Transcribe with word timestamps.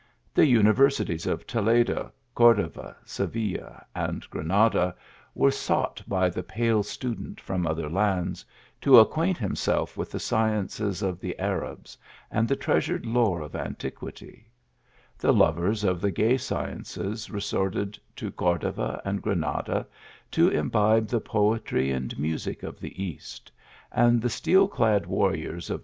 The 0.33 0.47
universities 0.47 1.27
of 1.27 1.45
Toledo, 1.45 2.11
Cordova, 2.33 2.97
Se 3.05 3.27
/ville, 3.27 3.85
and 3.93 4.27
Granada 4.31 4.95
were 5.35 5.51
sought 5.51 6.01
by 6.07 6.27
the 6.27 6.41
pale 6.41 6.81
student 6.81 7.39
from 7.39 7.67
other 7.67 7.87
lands, 7.87 8.43
to 8.81 8.97
acquaint 8.97 9.37
himself 9.37 9.95
with 9.97 10.09
the 10.09 10.19
sci 10.19 10.37
ences 10.49 11.03
of 11.03 11.19
the 11.19 11.37
Arabs, 11.37 11.99
and 12.31 12.47
the 12.47 12.55
treasured 12.55 13.05
lore 13.05 13.41
of 13.41 13.53
an 13.53 13.75
tiquity; 13.75 14.45
the 15.19 15.31
lovers 15.31 15.83
of 15.83 16.01
the 16.01 16.09
gay 16.09 16.35
sciences 16.35 17.29
resorted 17.29 17.99
to 18.15 18.31
Cordova 18.31 19.03
and 19.05 19.21
Granada, 19.21 19.85
to 20.31 20.49
imbibe 20.49 21.09
the 21.09 21.21
poetry 21.21 21.91
and 21.91 22.17
music 22.17 22.63
of 22.63 22.79
the 22.79 23.03
east; 23.03 23.51
and 23.91 24.19
the 24.19 24.31
steel 24.31 24.67
clad 24.67 25.05
warriors 25.05 25.69
of. 25.69 25.79